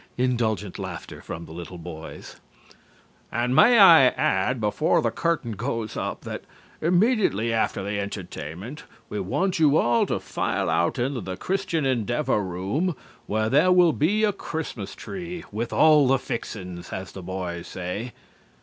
[0.17, 2.37] (Indulgent laughter from the little boys).
[3.31, 6.41] And may I add before the curtain goes up that
[6.81, 12.41] immediately after the entertainment we want you all to file out into the Christian Endeavor
[12.43, 12.95] room,
[13.27, 18.11] where there will be a Christmas tree, 'with all the fixin's,' as the boys say."